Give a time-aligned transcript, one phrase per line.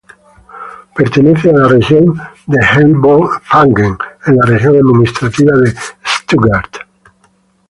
[0.95, 2.03] Pertenece a la región
[2.47, 5.75] de Heilbronn-Franken en la región administrativa de
[6.17, 6.77] Stuttgart.